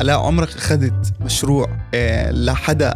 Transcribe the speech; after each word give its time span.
لا 0.00 0.14
عمرك 0.14 0.56
اخذت 0.56 1.12
مشروع 1.20 1.68
آه، 1.94 2.30
لحدا 2.30 2.94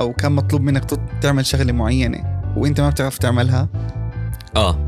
أو 0.00 0.12
كان 0.12 0.32
مطلوب 0.32 0.62
منك 0.62 0.84
تعمل 1.20 1.46
شغلة 1.46 1.72
معينة 1.72 2.42
وأنت 2.56 2.80
ما 2.80 2.90
بتعرف 2.90 3.18
تعملها؟ 3.18 3.68
آه. 4.56 4.72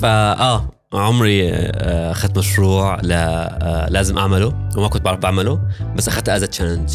فا 0.00 0.40
آه 0.40 0.70
عمري 0.92 1.50
آه، 1.52 2.10
أخذت 2.10 2.38
مشروع 2.38 3.00
لا 3.02 3.52
آه، 3.62 3.88
لازم 3.90 4.18
أعمله 4.18 4.68
وما 4.76 4.88
كنت 4.88 5.02
بعرف 5.02 5.18
بعمله 5.18 5.60
بس 5.96 6.08
اخذتها 6.08 6.36
از 6.36 6.42
تشالنج 6.42 6.90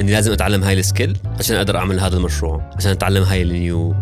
إني 0.00 0.12
لازم 0.12 0.32
أتعلم 0.32 0.64
هاي 0.64 0.78
السكيل 0.78 1.16
عشان 1.38 1.56
أقدر 1.56 1.76
أعمل 1.76 2.00
هذا 2.00 2.16
المشروع 2.16 2.70
عشان 2.76 2.90
أتعلم 2.90 3.22
هاي 3.22 3.42
النيو 3.42 3.94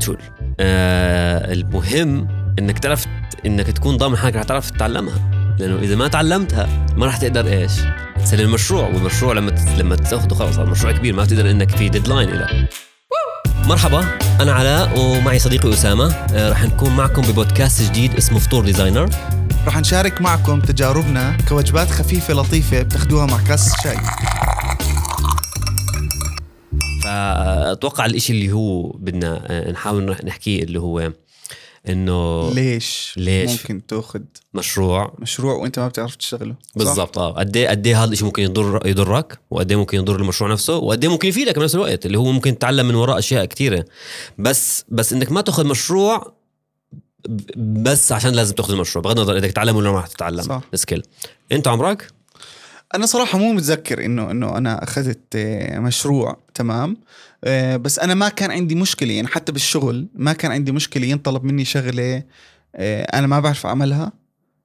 تول 0.00 0.18
المهم 0.60 2.28
إنك 2.58 2.78
تعرف 2.78 3.06
إنك 3.46 3.66
تكون 3.66 3.96
ضامن 3.96 4.16
حالك 4.16 4.36
رح 4.36 4.42
تعرف 4.42 4.70
تتعلمها. 4.70 5.37
لأنه 5.58 5.78
إذا 5.78 5.96
ما 5.96 6.08
تعلمتها 6.08 6.86
ما 6.96 7.06
راح 7.06 7.16
تقدر 7.16 7.46
إيش؟ 7.46 7.72
تسلم 8.24 8.40
المشروع 8.48 8.86
والمشروع 8.86 9.32
لما 9.32 9.50
لما 9.78 9.96
تاخذه 9.96 10.34
خلص 10.34 10.58
المشروع 10.58 10.92
كبير 10.92 11.14
ما 11.14 11.24
تقدر 11.24 11.50
إنك 11.50 11.70
في 11.76 11.88
ديدلاين 11.88 12.28
له 12.30 12.68
مرحبا 13.66 14.04
أنا 14.40 14.52
علاء 14.52 14.98
ومعي 14.98 15.38
صديقي 15.38 15.72
أسامة. 15.72 16.12
آه، 16.14 16.50
رح 16.50 16.64
نكون 16.64 16.96
معكم 16.96 17.22
ببودكاست 17.22 17.82
جديد 17.82 18.16
اسمه 18.16 18.38
فطور 18.38 18.64
ديزاينر. 18.64 19.08
رح 19.66 19.78
نشارك 19.78 20.20
معكم 20.20 20.60
تجاربنا 20.60 21.36
كوجبات 21.48 21.90
خفيفة 21.90 22.34
لطيفة 22.34 22.82
بتاخدوها 22.82 23.26
مع 23.26 23.38
كاس 23.44 23.72
شاي. 23.84 23.96
فأتوقع 27.04 28.06
الإشي 28.06 28.32
اللي 28.32 28.52
هو 28.52 28.82
بدنا 28.88 29.40
آه، 29.46 29.70
نحاول 29.70 30.14
نح- 30.14 30.24
نحكيه 30.24 30.62
اللي 30.62 30.80
هو 30.80 31.12
إنه 31.90 32.50
ليش 32.54 33.14
ليش؟ 33.16 33.50
ممكن 33.50 33.86
تأخذ 33.86 34.20
مشروع؟ 34.54 35.14
مشروع 35.18 35.54
وأنت 35.54 35.78
ما 35.78 35.88
بتعرف 35.88 36.16
تشتغله؟ 36.16 36.54
بالضبط 36.76 37.18
آه. 37.18 37.32
قد 37.32 37.56
إيه 37.56 37.68
قد 37.68 37.86
إيه 37.86 38.04
هذا 38.04 38.12
الشيء 38.12 38.26
ممكن 38.26 38.42
يضر 38.42 38.86
يضرك؟ 38.86 39.38
وقد 39.50 39.70
إيه 39.70 39.78
ممكن 39.78 39.98
يضر 39.98 40.16
المشروع 40.16 40.52
نفسه؟ 40.52 40.76
وقد 40.76 41.04
إيه 41.04 41.10
ممكن 41.10 41.28
يفيدك 41.28 41.58
بنفس 41.58 41.74
الوقت؟ 41.74 42.06
اللي 42.06 42.18
هو 42.18 42.32
ممكن 42.32 42.58
تتعلم 42.58 42.88
من 42.88 42.94
وراء 42.94 43.18
أشياء 43.18 43.44
كثيره 43.44 43.84
بس 44.38 44.84
بس 44.88 45.12
إنك 45.12 45.32
ما 45.32 45.40
تأخذ 45.40 45.66
مشروع 45.66 46.38
بس 47.56 48.12
عشان 48.12 48.32
لازم 48.32 48.54
تأخذ 48.54 48.72
المشروع 48.72 49.02
بغض 49.02 49.18
النظر 49.18 49.36
إذا 49.36 49.48
تتعلم 49.48 49.76
ولا 49.76 49.90
ما 49.90 49.98
رح 49.98 50.06
تتعلم 50.06 50.42
صح. 50.42 50.62
السكيل 50.74 51.02
أنت 51.52 51.68
عمرك؟ 51.68 52.17
أنا 52.94 53.06
صراحة 53.06 53.38
مو 53.38 53.52
متذكر 53.52 54.04
إنه 54.04 54.30
إنه 54.30 54.56
أنا 54.58 54.84
أخذت 54.84 55.20
آه، 55.36 55.78
مشروع 55.78 56.38
تمام؟ 56.54 56.96
آه، 57.44 57.76
بس 57.76 57.98
أنا 57.98 58.14
ما 58.14 58.28
كان 58.28 58.50
عندي 58.50 58.74
مشكلة 58.74 59.12
يعني 59.12 59.28
حتى 59.28 59.52
بالشغل 59.52 60.08
ما 60.14 60.32
كان 60.32 60.50
عندي 60.52 60.72
مشكلة 60.72 61.06
ينطلب 61.06 61.44
مني 61.44 61.64
شغلة 61.64 62.22
آه، 62.76 63.02
أنا 63.02 63.26
ما 63.26 63.40
بعرف 63.40 63.66
أعملها 63.66 64.12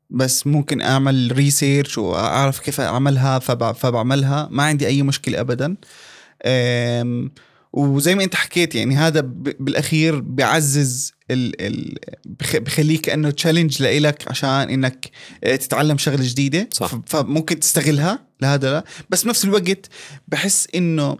بس 0.10 0.48
ممكن 0.48 0.82
أعمل 0.82 1.32
ريسيرش 1.36 1.98
وأعرف 1.98 2.60
كيف 2.60 2.82
أعملها 2.82 3.40
فبع- 3.40 3.72
فبعملها. 3.72 4.48
ما 4.52 4.64
عندي 4.64 4.88
أي 4.88 5.04
مشكلة 5.04 5.40
ابدا. 5.40 5.76
وزي 7.74 8.16
ما 8.16 8.24
أنت 8.24 8.36
حكيت 8.36 8.76
يعني 8.76 8.96
هذا 8.96 9.22
بالأخير 9.60 10.20
بيعزز 10.20 11.14
ال 11.32 11.62
ال 11.62 11.96
بخ- 12.26 12.58
بخليك 12.58 13.02
كانه 13.02 13.30
تشالنج 13.30 13.82
لإلك 13.82 14.24
عشان 14.28 14.50
إنك 14.50 15.10
آه، 15.44 15.56
تتعلم 15.56 15.98
شغلة 15.98 16.24
جديدة. 16.30 16.70
صح. 16.74 16.96
فممكن 17.06 17.60
تستغلها 17.60 18.28
لهذا 18.42 18.72
لا. 18.72 18.84
بس 19.10 19.24
بنفس 19.24 19.46
الوقت 19.46 19.90
بحس 20.28 20.68
إنه 20.76 21.18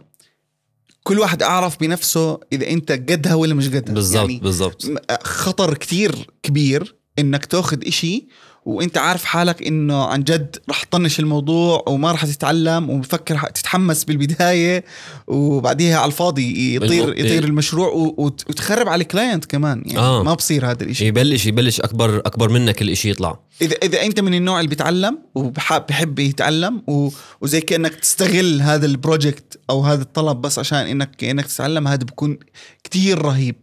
كل 1.02 1.18
واحد 1.18 1.42
أعرف 1.42 1.80
بنفسه 1.80 2.40
إذا 2.52 2.70
أنت 2.70 2.92
قدها 2.92 3.34
ولا 3.34 3.54
مش 3.54 3.68
قدها. 3.68 3.94
بالضبط 3.94 4.16
يعني 4.28 4.40
بالضبط. 4.40 4.86
خطر 5.22 5.74
كتير 5.74 6.30
كبير 6.42 6.94
إنك 7.18 7.44
تاخذ 7.44 7.86
إشي 7.86 8.26
وانت 8.64 8.98
عارف 8.98 9.24
حالك 9.24 9.62
انه 9.66 10.04
عن 10.04 10.24
جد 10.24 10.56
رح 10.70 10.82
تطنش 10.82 11.20
الموضوع 11.20 11.84
وما 11.88 12.12
رح 12.12 12.24
تتعلم 12.26 12.90
وبفكر 12.90 13.40
تتحمس 13.54 14.04
بالبداية 14.04 14.84
وبعديها 15.26 15.98
على 15.98 16.06
الفاضي 16.06 16.74
يطير 16.76 17.18
يطير 17.18 17.44
المشروع 17.44 17.88
و- 17.88 18.14
وت- 18.18 18.44
وتخرب 18.50 18.88
على 18.88 19.02
الكلاينت 19.02 19.44
كمان. 19.44 19.82
يعني 19.86 19.98
آه. 19.98 20.22
ما 20.22 20.34
بصير 20.34 20.70
هذا 20.70 20.82
الإشي. 20.84 21.06
يبلش 21.06 21.46
يبلش 21.46 21.80
اكبر 21.80 22.18
أكبر 22.18 22.48
منك 22.48 22.82
الإشي 22.82 23.10
يطلع. 23.10 23.38
اذا 23.62 23.76
إذا 23.82 24.02
أنت 24.02 24.20
من 24.20 24.34
النوع 24.34 24.58
اللي 24.60 24.68
بيتعلم 24.68 25.18
وبحب 25.34 26.18
يتعلم 26.18 26.82
و... 26.88 27.08
وزي 27.40 27.60
كأنك 27.60 27.94
تستغل 27.94 28.62
هذا 28.62 28.86
البروجكت 28.86 29.58
أو 29.70 29.80
هذا 29.80 30.02
الطلب 30.02 30.40
بس 30.40 30.58
عشان 30.58 30.78
انك 30.78 31.24
انك 31.24 31.46
تتعلم 31.46 31.88
هذا 31.88 32.04
بكون 32.04 32.38
كتير 32.84 33.22
رهيب 33.22 33.56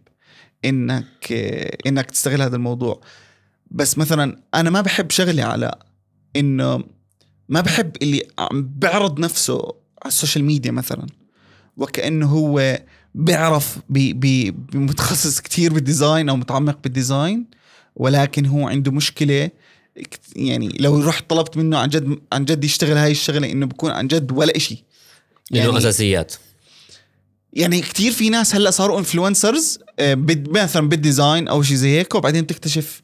انك 0.64 1.32
إنك 1.86 2.10
تستغل 2.10 2.42
هذا 2.42 2.56
الموضوع. 2.56 3.00
بس 3.74 3.98
مثلا 3.98 4.42
أنا 4.54 4.70
ما 4.70 4.80
بحب 4.80 5.10
شغلي 5.10 5.42
على 5.42 5.74
إنه 6.36 6.84
ما 7.48 7.60
بحب 7.60 7.96
اللي 8.02 8.22
عم 8.38 8.62
بيعرض 8.76 9.18
نفسه 9.18 9.58
على 10.02 10.08
السوشيال 10.08 10.44
ميديا 10.44 10.70
مثلا. 10.70 11.06
وكأنه 11.76 12.26
هو 12.26 12.80
بيعرف 13.14 13.78
بي 13.88 14.12
بي 14.12 14.54
متخصص 14.74 15.40
كتير 15.40 15.72
بالديزاين 15.72 16.28
أو 16.28 16.36
متعمق 16.36 16.78
بالديزاين 16.82 17.46
ولكن 17.96 18.46
هو 18.46 18.68
عنده 18.68 18.92
مشكلة 18.92 19.50
يعني 20.36 20.68
لو 20.80 21.00
رحت 21.00 21.30
طلبت 21.30 21.56
منه 21.56 21.78
عن 21.78 21.88
جد 21.88 22.18
عن 22.32 22.44
جد 22.44 22.64
يشتغل 22.64 22.96
هاي 22.96 23.10
الشغلة 23.10 23.52
إنه 23.52 23.66
بكون 23.66 23.90
عن 23.90 24.06
جد 24.06 24.32
ولا 24.32 24.56
إشي. 24.56 24.84
لأنه 25.50 25.64
يعني 25.64 25.78
أساسيات. 25.78 26.34
يعني 27.52 27.80
كتير 27.80 28.12
في 28.12 28.30
ناس 28.30 28.54
هلأ 28.54 28.70
صاروا 28.70 28.98
انفلونسرز 28.98 29.78
مثلا 30.28 30.88
بالديزاين 30.88 31.48
أو 31.48 31.62
شيء 31.62 31.76
زي 31.76 31.98
هيك 31.98 32.14
وبعدين 32.14 32.46
تكتشف 32.46 33.02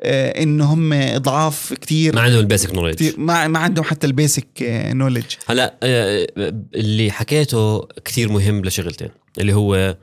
آه، 0.00 0.42
انه 0.42 0.64
هم 0.64 1.18
ضعاف 1.18 1.72
كتير. 1.72 2.14
ما 2.14 2.20
عندهم 2.20 2.40
البيسك 2.40 2.74
نولج 2.74 2.94
كتير. 2.94 3.14
ما 3.18 3.48
ما 3.48 3.58
عندهم 3.58 3.84
حتى 3.84 4.06
البيسك 4.06 4.46
نولج 4.92 5.24
هلا 5.46 5.74
آه، 5.82 6.26
اللي 6.74 7.10
حكيته 7.10 7.88
كثير 8.04 8.32
مهم 8.32 8.64
لشغلتين 8.64 9.08
اللي 9.38 9.52
هو 9.52 9.96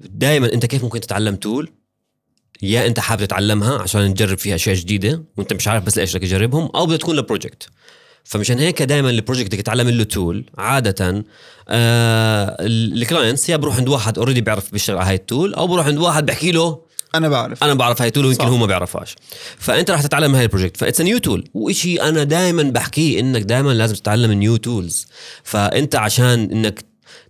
دائما 0.00 0.52
أنت 0.52 0.66
كيف 0.66 0.84
ممكن 0.84 1.00
تتعلم 1.00 1.36
تول 1.36 1.70
يا 2.62 2.86
أنت 2.86 3.00
حابب 3.00 3.24
تتعلمها 3.24 3.78
عشان 3.78 4.14
تجرب 4.14 4.38
فيها 4.38 4.54
أشياء 4.54 4.76
جديدة 4.76 5.22
وأنت 5.36 5.52
مش 5.52 5.68
عارف 5.68 5.84
بس 5.84 5.96
لإيش 5.96 6.16
بدك 6.16 6.22
تجربهم 6.22 6.70
أو 6.74 6.86
بدها 6.86 6.96
تكون 6.96 7.16
لبروجكت 7.16 7.68
فمشان 8.24 8.58
هيك 8.58 8.82
دائما 8.82 9.10
البروجكت 9.10 9.46
بدك 9.46 9.58
تتعلم 9.58 9.88
له 9.88 10.04
تول 10.04 10.44
عادة 10.58 11.24
آه 11.68 12.56
الكلاينتس 12.60 13.48
يا 13.48 13.56
بروح 13.56 13.76
عند 13.76 13.88
واحد 13.88 14.18
اوريدي 14.18 14.40
بيعرف 14.40 14.72
بيشتغل 14.72 14.98
على 14.98 15.08
هاي 15.08 15.14
التول 15.14 15.54
أو 15.54 15.66
بروح 15.66 15.86
عند 15.86 15.98
واحد 15.98 16.26
بحكي 16.26 16.52
له 16.52 16.89
أنا 17.14 17.28
بعرف. 17.28 17.64
أنا 17.64 17.74
بعرف 17.74 18.02
هاي 18.02 18.08
التول 18.08 18.26
ويمكن. 18.26 18.44
هو 18.44 18.56
ما 18.56 18.66
بيعرفهاش. 18.66 19.16
فأنت 19.58 19.90
راح 19.90 20.02
تتعلم 20.02 20.34
هاي 20.34 20.42
البروجكت 20.42 20.76
فإتس 20.76 21.00
نيو 21.00 21.18
تول 21.18 21.44
وشيء 21.54 22.02
أنا 22.08 22.24
دائما 22.24 22.62
بحكيه 22.62 23.20
إنك 23.20 23.42
دائما 23.42 23.72
لازم 23.72 23.94
تتعلم 23.94 24.32
نيو 24.32 24.56
تولز 24.56 25.06
فأنت 25.44 25.96
عشان 25.96 26.48
إنك 26.52 26.84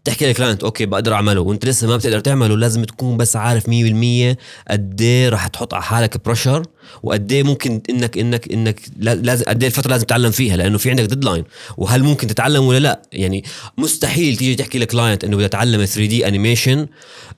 تحكي 0.04 0.26
للكلاينت 0.26 0.64
أوكي 0.64 0.86
بقدر 0.86 1.14
أعمله. 1.14 1.40
وأنت 1.40 1.64
لسه 1.66 1.86
ما 1.88 1.96
بتقدر 1.96 2.20
تعمله 2.20 2.56
لازم 2.56 2.84
تكون 2.84 3.16
بس 3.16 3.36
عارف 3.36 3.64
100% 3.66 4.36
قد 4.70 5.00
إيه 5.00 5.28
راح 5.28 5.46
تحط 5.46 5.74
على 5.74 5.82
حالك 5.82 6.24
بريشر 6.24 6.62
وقد 7.02 7.32
إيه 7.32 7.42
ممكن 7.42 7.82
إنك 7.90 8.18
إنك 8.18 8.52
إنك 8.52 8.80
لا- 8.98 9.14
لازم 9.14 9.44
قد 9.48 9.62
إيه 9.62 9.68
الفترة 9.70 9.90
لازم 9.90 10.04
تتعلم 10.06 10.30
فيها 10.30 10.56
لأنه 10.56 10.78
في 10.78 10.90
عندك 10.90 11.04
ديدلاين 11.04 11.44
وهل 11.76 12.02
ممكن 12.02 12.26
تتعلم 12.26 12.64
ولا 12.64 12.78
لا؟ 12.78 13.02
يعني 13.12 13.44
مستحيل 13.78 14.36
تيجي 14.36 14.54
تحكي 14.54 14.78
لكلاينت 14.78 15.24
إنه 15.24 15.36
بدي 15.36 15.46
اتعلم 15.46 15.84
3 15.84 16.06
دي 16.06 16.28
انيميشن 16.28 16.86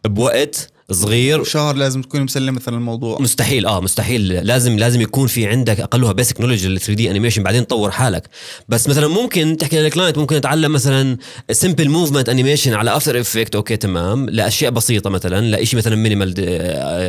بوقت 0.05 0.72
صغير. 0.93 1.45
شهر 1.45 1.77
لازم 1.77 2.03
تكون 2.03 2.23
مسلم 2.23 2.55
مثلا 2.55 2.77
الموضوع. 2.77 3.21
مستحيل 3.21 3.67
آه 3.67 3.81
مستحيل. 3.81 4.29
لازم 4.29 4.77
لازم 4.79 5.01
يكون 5.01 5.27
في 5.27 5.47
عندك 5.47 5.81
أقلها 5.81 6.13
بيسك 6.13 6.41
نولج 6.41 6.67
لل 6.67 6.81
3 6.81 6.95
دي 6.95 7.11
انيميشن 7.11 7.43
بعدين 7.43 7.67
تطور 7.67 7.91
حالك. 7.91 8.29
بس 8.69 8.89
مثلا 8.89 9.09
ممكن 9.09 9.57
تحكي 9.57 9.79
للكلاينت 9.81 10.19
ممكن 10.19 10.37
اتعلم 10.37 10.73
مثلا 10.73 11.17
سمبل 11.51 11.89
موفمنت 11.89 12.29
انيميشن 12.29 12.75
على 12.75 12.97
افتر 12.97 13.21
افكت 13.21 13.55
أوكي 13.55 13.77
تمام. 13.77 14.31
لأشياء 14.31 14.71
بسيطة 14.71 15.11
مثلا 15.11 15.57
لشيء 15.57 15.79
مثلا 15.79 15.97
مينيمال 15.97 16.35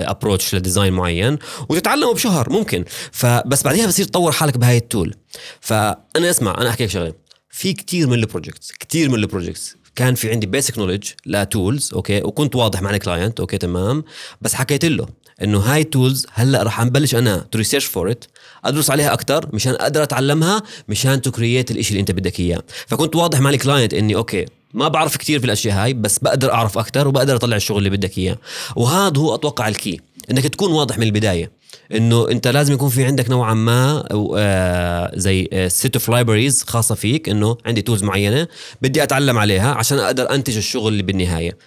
ابروتش 0.08 0.56
لديزاين 0.56 0.94
معين 0.94 1.38
وتتعلمه 1.70 2.14
بشهر 2.14 2.50
ممكن. 2.50 2.86
فبس 3.12 3.64
بعديها 3.64 3.88
بصير 3.88 4.06
تطور 4.06 4.32
حالك 4.32 4.58
بهاي 4.58 4.78
التول 4.78 5.16
فانا 5.62 6.30
اسمع 6.30 6.56
أنا 6.58 6.70
أحكي 6.70 6.84
لك 6.84 6.90
شغلة. 6.90 7.14
في 7.50 7.74
كتير 7.74 8.08
من 8.08 8.14
البروجكتس 8.14 8.72
كتير 8.72 9.10
من 9.10 9.16
البروجكتس 9.16 9.76
كان 9.96 10.16
في 10.16 10.32
عندي 10.32 10.46
بيسك 10.46 10.78
نولج 10.78 11.04
لتولز 11.26 11.94
أوكي؟ 11.94 12.24
وكنت 12.24 12.56
واضح 12.56 12.82
مع 12.82 12.90
الكلاينت 12.90 13.40
أوكي؟ 13.40 13.58
تمام. 13.58 14.04
بس 14.42 14.54
حكيت 14.54 14.86
له 14.86 15.08
إنه 15.44 15.60
هاي 15.60 15.82
التولز 15.82 16.26
هلأ 16.34 16.64
رح 16.64 16.82
نبلش 16.82 17.16
أنا 17.16 17.38
تو 17.52 17.58
ريسيرش 17.58 17.86
فور 17.86 18.12
ات 18.12 18.26
أدرس 18.66 18.90
عليها 18.90 19.14
أكثر 19.14 19.50
مشان 19.54 19.74
أقدر 19.74 20.04
أتعلمها 20.04 20.64
مشان 20.88 21.22
تو 21.22 21.32
كرييت 21.32 21.72
الإشي 21.72 21.90
اللي 21.90 22.00
أنت 22.00 22.12
بدك 22.12 22.40
إياه. 22.40 22.64
فكنت 22.88 23.16
واضح 23.16 23.40
مع 23.40 23.50
الكلاينت 23.50 23.94
إني 23.94 24.16
أوكي 24.16 24.46
ما 24.74 24.88
بعرف 24.88 25.18
كتير 25.18 25.40
في 25.40 25.46
الأشياء 25.46 25.84
هاي 25.84 25.94
بس 25.94 26.20
بقدر 26.20 26.54
أعرف 26.54 26.78
أكثر 26.78 27.08
وبقدر 27.08 27.36
أطلع 27.36 27.56
الشغل 27.56 27.78
اللي 27.78 27.90
بدك 27.90 28.18
إياه. 28.18 28.38
وهذا 28.76 29.20
هو 29.20 29.36
أتوقع 29.36 29.68
الكي 29.68 30.02
إنك 30.32 30.48
تكون 30.48 30.72
واضح 30.72 30.98
من 30.98 31.04
البداية. 31.04 31.52
إنه 31.96 32.30
أنت 32.32 32.48
لازم 32.48 32.74
يكون 32.74 32.90
في 32.90 33.06
عندك 33.06 33.30
نوعا 33.30 33.54
ما 33.54 34.04
آه، 34.38 35.12
زي 35.16 35.68
سيت 35.70 35.96
اوف 35.96 36.10
لايبريز 36.10 36.64
خاصة 36.68 36.96
فيك 36.96 37.30
إنه 37.30 37.58
عندي 37.66 37.82
تولز 37.82 38.04
معينة 38.04 38.48
بدي 38.82 39.04
أتعلم 39.04 39.38
عليها 39.38 39.74
عشان 39.74 40.00
أقدر 40.00 40.32
أنتج 40.34 40.58
الشغل 40.58 40.92
اللي 40.92 41.04
بالنهاية. 41.04 41.58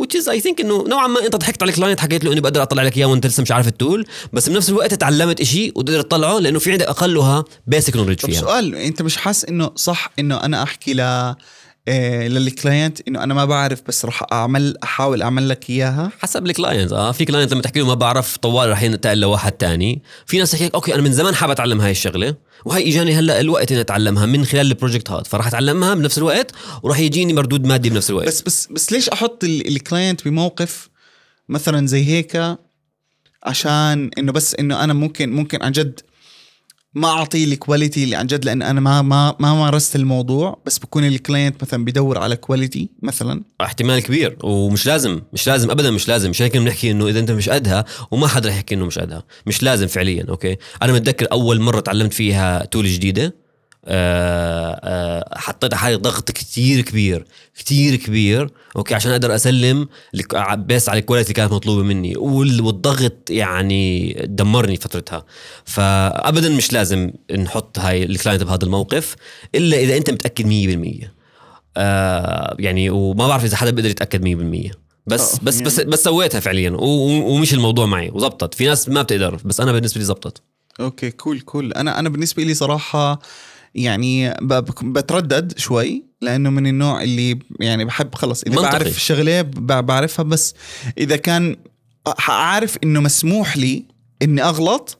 Which 0.00 0.14
is 0.20 0.28
I 0.28 0.40
think 0.40 0.60
إنه 0.60 0.84
نوعا 0.88 1.06
ما 1.06 1.24
أنت 1.24 1.36
ضحكت 1.36 1.62
على 1.62 1.70
الكلاينت 1.70 2.00
حكيت 2.00 2.24
له 2.24 2.32
اني 2.32 2.40
بقدر 2.40 2.62
أطلع 2.62 2.82
لك 2.82 2.96
إياه 2.96 3.06
وأنت 3.06 3.26
لسه 3.26 3.42
مش 3.42 3.52
عارف 3.52 3.68
التول 3.68 4.06
بس 4.32 4.48
بنفس 4.48 4.68
الوقت 4.68 4.94
تعلمت 4.94 5.40
إشي 5.40 5.72
وتقدر 5.74 6.00
تطلعه 6.00 6.38
لأنه 6.38 6.58
في 6.58 6.72
عندك 6.72 6.86
أقلها 6.86 7.44
basic 7.66 7.96
knowledge 7.96 8.18
طب 8.18 8.30
فيها. 8.30 8.40
سؤال 8.40 8.74
أنت 8.74 9.02
مش 9.02 9.16
حاسس 9.16 9.44
إنه 9.44 9.70
صح 9.76 10.10
إنه 10.18 10.36
أنا 10.44 10.62
أحكي 10.62 10.94
ل 10.94 11.34
إيه 11.88 12.28
لل 12.28 12.48
client 12.48 13.08
إنه 13.08 13.22
أنا 13.22 13.34
ما 13.34 13.44
بعرف 13.44 13.82
بس 13.88 14.04
راح 14.04 14.22
أعمل 14.32 14.76
أحاول 14.84 15.22
أعمل 15.22 15.48
لك 15.48 15.70
إياها. 15.70 16.10
حسب 16.20 16.46
ال 16.46 16.52
client. 16.52 16.92
آه 16.92 17.12
في 17.12 17.24
client 17.24 17.52
لما 17.52 17.62
تحكي 17.62 17.78
له 17.80 17.86
ما 17.86 17.94
بعرف 17.94 18.36
طوال 18.36 18.70
رح 18.70 18.82
ينتقل 18.82 19.20
لواحد 19.20 19.52
تاني. 19.52 20.02
في 20.26 20.38
ناس 20.38 20.50
تحكي 20.50 20.64
لك 20.66 20.74
okay 20.74 20.94
أنا 20.94 21.02
من 21.02 21.12
زمان 21.12 21.34
حابب 21.34 21.50
أتعلم 21.52 21.80
هاي 21.80 21.90
الشغلة. 21.90 22.34
وهي 22.64 22.88
إجاني 22.88 23.14
هلأ 23.14 23.40
الوقت 23.40 23.72
إني 23.72 23.80
أتعلمها 23.80 24.26
من 24.26 24.44
خلال 24.44 24.66
ال 24.66 24.71
project 24.71 25.10
هذا. 25.10 25.22
فراح 25.22 25.46
أتعلمها 25.46 25.94
بنفس 25.94 26.18
الوقت 26.18 26.52
وراح 26.82 26.98
يجيني 26.98 27.32
مردود 27.32 27.66
مادي 27.66 27.90
بنفس 27.90 28.10
الوقت. 28.10 28.26
بس 28.26 28.42
بس 28.42 28.66
بس 28.66 28.92
ليش 28.92 29.08
أحط 29.08 29.44
ال- 29.44 29.68
ال 29.68 29.76
client 29.76 30.24
بموقف 30.24 30.88
مثلا 31.48 31.86
زي 31.86 32.04
هيك؟ 32.04 32.56
عشان 33.44 34.10
إنه 34.18 34.32
بس 34.32 34.54
إنه 34.54 34.84
أنا 34.84 34.92
ممكن 34.94 35.32
ممكن 35.32 35.62
عن 35.62 35.72
جد 35.72 36.00
ما 36.96 37.08
اعطيه 37.08 37.44
ال 37.44 37.51
quality 37.51 38.04
اللي 38.04 38.16
عن 38.16 38.26
جد 38.26 38.44
لأن 38.44 38.62
أنا 38.62 38.80
ما 38.80 39.02
ما 39.02 39.34
ما 39.38 39.54
مارست 39.54 39.96
الموضوع 39.96 40.58
بس 40.66 40.78
بكون 40.78 41.04
ال 41.04 41.12
client 41.12 41.62
مثلا 41.62 41.84
بدور 41.84 42.18
على 42.18 42.36
quality 42.36 42.88
مثلا. 43.02 43.42
احتمال 43.60 44.02
كبير 44.02 44.36
ومش 44.44 44.86
لازم 44.86 45.20
مش 45.32 45.46
لازم 45.46 45.70
ابدا 45.70 45.90
مش 45.90 46.08
لازم. 46.08 46.30
مش 46.30 46.42
هيك 46.42 46.56
بنحكي 46.56 46.90
إنه 46.90 47.08
إذا 47.08 47.20
أنت 47.20 47.30
مش 47.30 47.48
قدها 47.48 47.84
وما 48.10 48.28
حدا 48.28 48.48
رح 48.48 48.54
يحكي 48.54 48.74
إنه 48.74 48.86
مش 48.86 48.98
قدها. 48.98 49.22
مش 49.46 49.62
لازم 49.62 49.86
فعليا 49.86 50.26
okay؟ 50.28 50.56
أنا 50.82 50.92
متذكر 50.92 51.26
أول 51.32 51.60
مرة 51.60 51.80
تعلمت 51.80 52.12
فيها 52.12 52.64
tool 52.64 52.86
جديدة. 52.86 53.45
حطيت 55.36 55.72
على 55.74 55.80
حالي 55.80 55.96
ضغط 55.96 56.30
كتير 56.30 56.80
كبير 56.80 57.24
كتير 57.58 57.96
كبير. 57.96 58.50
okay 58.76 58.94
عشان 58.94 59.10
أقدر 59.10 59.34
أسلم 59.34 59.88
بس 60.66 60.88
على 60.88 60.98
ال 61.00 61.03
quality 61.03 61.26
اللي 61.30 61.34
كانت 61.42 61.52
مطلوبة 61.52 61.82
مني 61.82 62.16
وال- 62.16 62.60
والضغط 62.60 63.30
يعني 63.30 64.12
دمرني 64.28 64.76
فترتها. 64.76 65.24
فابدا 65.64 66.48
مش 66.48 66.72
لازم 66.72 67.10
نحط 67.38 67.78
هاي 67.78 68.02
ال 68.02 68.08
client 68.08 68.42
بهذا 68.42 68.64
الموقف 68.64 69.16
إلا 69.54 69.76
إذا 69.76 69.96
أنت 69.96 70.10
متأكد 70.10 70.46
100% 70.46 71.10
آه 71.76 72.56
يعني 72.58 72.90
وما 72.90 73.28
بعرف 73.28 73.44
إذا 73.44 73.56
حدا 73.56 73.70
بيقدر 73.70 73.90
يتأكد 73.90 74.22
100% 74.22 74.70
بس 75.06 75.34
آه، 75.34 75.38
بس 75.42 75.60
بس 75.60 75.78
يعني- 75.78 75.90
بس 75.90 76.04
سويتها 76.04 76.40
فعليا 76.40 76.70
ومش 76.78 77.54
الموضوع 77.54 77.86
معي 77.86 78.10
وزبطت 78.10 78.54
في 78.54 78.66
ناس 78.66 78.88
ما 78.88 79.02
بتقدر 79.02 79.40
بس 79.44 79.60
أنا 79.60 79.72
بالنسبة 79.72 79.98
لي 79.98 80.04
زبطت 80.04 80.42
okay 80.80 81.10
cool 81.10 81.40
cool. 81.40 81.72
أنا 81.72 81.98
أنا 81.98 82.08
بالنسبة 82.08 82.42
لي 82.42 82.54
صراحة 82.54 83.18
يعني 83.76 84.34
بتردد 84.82 85.58
شوي 85.58 86.04
لأنه 86.22 86.50
من 86.50 86.66
النوع 86.66 87.02
اللي 87.02 87.38
يعني 87.60 87.84
بحب 87.84 88.14
خلص 88.14 88.42
إذا 88.42 88.56
منطقي. 88.56 88.70
بعرف 88.70 88.96
الشغله 88.96 89.42
ب- 89.42 89.86
بعرفها 89.86 90.22
بس 90.22 90.54
إذا 90.98 91.16
كان 91.16 91.56
عارف 92.28 92.76
إنه 92.84 93.00
مسموح 93.00 93.56
لي 93.56 93.84
إني 94.22 94.42
أغلط 94.42 94.98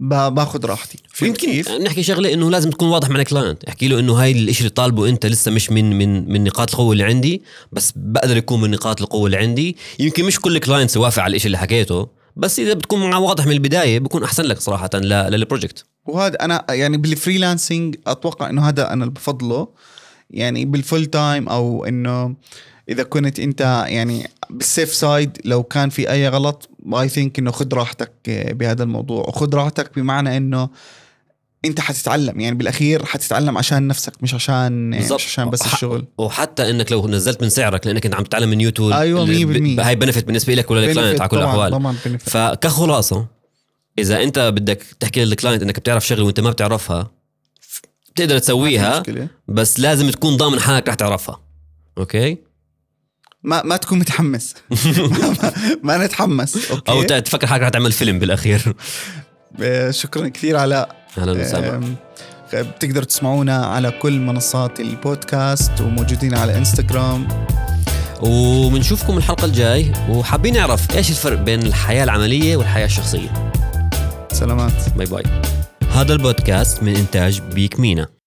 باخذ 0.00 0.66
راحتي 0.66 0.98
يمكن 1.22 1.50
كيف؟ 1.50 1.68
نحكي 1.70 2.02
شغلة 2.02 2.32
إنه 2.32 2.50
لازم 2.50 2.70
تكون 2.70 2.88
واضح 2.88 3.10
مع 3.10 3.20
ال 3.20 3.26
client 3.26 3.64
احكي 3.64 3.88
له 3.88 3.98
إنه 3.98 4.12
هاي 4.12 4.32
الشيء 4.32 4.58
اللي 4.58 4.70
طالبه 4.70 5.08
أنت 5.08 5.26
لسه 5.26 5.50
مش 5.50 5.70
من 5.70 5.98
من 5.98 6.32
من 6.32 6.44
نقاط 6.44 6.70
القوة 6.70 6.92
اللي 6.92 7.04
عندي 7.04 7.42
بس 7.72 7.92
بقدر 7.96 8.36
يكون 8.36 8.60
من 8.60 8.70
نقاط 8.70 9.00
القوة 9.02 9.26
اللي 9.26 9.36
عندي 9.36 9.76
يمكن 9.98 10.24
مش 10.24 10.40
كل 10.40 10.58
client 10.58 10.96
يوافق 10.96 11.22
على 11.22 11.36
الشيء 11.36 11.46
اللي 11.46 11.58
حكيته 11.58 12.08
بس 12.36 12.58
إذا 12.58 12.74
بتكون 12.74 13.10
معه 13.10 13.20
واضح 13.20 13.46
من 13.46 13.52
البداية 13.52 13.98
بكون 13.98 14.24
أحسن 14.24 14.42
لك 14.42 14.58
صراحة 14.58 14.90
لل 14.94 15.12
project. 15.12 15.84
وهذا 16.06 16.36
أنا 16.44 16.64
يعني 16.70 16.96
بال 16.96 17.11
freelancing 17.11 17.96
أتوقع 18.06 18.50
إنه 18.50 18.68
هذا 18.68 18.92
أنا 18.92 19.04
اللي 19.04 19.14
بفضله. 19.14 19.68
يعني 20.30 20.64
بال 20.64 20.78
full 20.78 21.06
time 21.06 21.48
أو 21.48 21.84
إنه 21.84 22.34
إذا 22.88 23.02
كنت 23.02 23.40
أنت 23.40 23.84
يعني 23.88 24.30
بال 24.50 24.65
safe 24.65 24.94
side 24.94 25.38
لو 25.44 25.62
كان 25.62 25.88
في 25.88 26.10
أي 26.10 26.28
غلط 26.28 26.70
I 26.94 27.08
think 27.08 27.38
إنه 27.38 27.50
خذ 27.50 27.74
راحتك 27.74 28.12
بهذا 28.28 28.82
الموضوع. 28.82 29.24
وخذ 29.28 29.54
راحتك 29.54 29.94
بمعنى 29.96 30.36
إنه 30.36 30.68
انت 31.64 31.80
حتتعلم 31.80 32.40
يعني 32.40 32.56
بالأخير 32.56 33.04
حتتعلم 33.04 33.58
عشان 33.58 33.88
نفسك 33.88 34.12
مش 34.22 34.34
عشان 34.34 34.90
بالضبط. 34.90 35.20
مش 35.20 35.26
عشان 35.26 35.50
بس 35.50 35.66
الشغل 35.66 36.04
وحتى 36.18 36.70
إنك 36.70 36.92
لو 36.92 37.08
نزلت 37.08 37.42
من 37.42 37.48
سعرك 37.48 37.86
لأنك 37.86 38.06
أنت 38.06 38.14
عم 38.14 38.24
تتعلم 38.24 38.48
من 38.50 38.60
يوتيوب 38.60 38.92
اللي 38.92 39.44
100%. 39.74 39.76
ب- 39.76 39.80
هاي 39.80 39.94
benefit 39.96 40.24
بالنسبة 40.24 40.54
لك 40.54 40.70
ولا 40.70 40.86
لل 40.86 40.94
client 40.94 41.20
على 41.20 41.28
كل 41.28 41.38
الأحوال. 41.38 42.18
فكخلاصة 42.18 43.26
إذا 43.98 44.22
أنت 44.22 44.38
بدك 44.38 44.82
تحكي 45.00 45.24
لل 45.24 45.33
client 45.33 45.62
إنك 45.62 45.78
بتعرف 45.80 46.06
شغلة 46.06 46.24
وأنت 46.24 46.40
ما 46.40 46.50
بتعرفها 46.50 47.10
بتقدر 48.14 48.38
تسويها. 48.38 49.02
بس 49.48 49.80
لازم 49.80 50.10
تكون 50.10 50.36
ضامن 50.36 50.60
حالك 50.60 50.88
رح 50.88 50.94
تعرفها 50.94 51.40
أوكي 51.98 52.38
ما 53.42 53.62
ما 53.62 53.76
تكون 53.76 53.98
متحمس 53.98 54.54
ما, 54.70 54.76
ما, 55.42 55.52
ما 55.82 56.06
نتحمس 56.06 56.70
okay 56.70 56.92
أو 56.92 57.02
تفكر 57.02 57.46
حالك 57.46 57.62
رح 57.62 57.68
تعمل 57.68 57.92
فيلم 57.92 58.18
بالأخير 58.18 58.74
شكرا 59.90 60.28
كثير 60.28 60.56
علاء 60.56 60.96
أهلا 61.18 61.32
وسهلا. 61.32 61.76
أم، 61.76 61.96
بتقدروا 62.52 63.04
تسمعونا 63.04 63.66
على 63.66 63.90
كل 63.90 64.18
منصات 64.18 64.80
البودكاست 64.80 65.80
وموجودين 65.80 66.34
على 66.34 66.58
إنستغرام. 66.58 67.28
وبنشوفكم 68.22 69.18
الحلقة 69.18 69.44
الجاي 69.44 69.92
وحابين 70.08 70.54
نعرف 70.54 70.96
إيش 70.96 71.10
الفرق 71.10 71.38
بين 71.38 71.62
الحياة 71.62 72.04
العملية 72.04 72.56
والحياة 72.56 72.86
الشخصية. 72.86 73.52
سلامات. 74.32 74.72
bye 74.96 75.06
bye. 75.06 75.22
هذا 75.92 76.12
البودكاست 76.12 76.82
من 76.82 76.96
إنتاج 76.96 77.40
بيك 77.40 77.80
مينا. 77.80 78.21